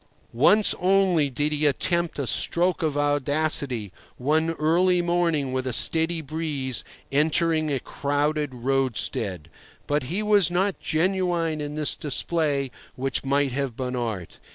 Once 0.33 0.73
only 0.79 1.29
did 1.29 1.51
he 1.51 1.67
attempt 1.67 2.17
a 2.17 2.25
stroke 2.25 2.81
of 2.81 2.97
audacity, 2.97 3.91
one 4.17 4.49
early 4.53 4.99
morning, 4.99 5.53
with 5.53 5.67
a 5.67 5.73
steady 5.73 6.21
breeze, 6.21 6.83
entering 7.11 7.69
a 7.71 7.79
crowded 7.79 8.51
roadstead. 8.51 9.47
But 9.85 10.05
he 10.05 10.23
was 10.23 10.49
not 10.49 10.79
genuine 10.79 11.61
in 11.61 11.75
this 11.75 11.95
display 11.95 12.71
which 12.95 13.23
might 13.23 13.51
have 13.51 13.77
been 13.77 13.95
art. 13.95 14.39